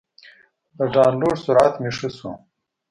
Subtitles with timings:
[0.77, 2.31] د ډاونلوډ سرعت مې ښه شو.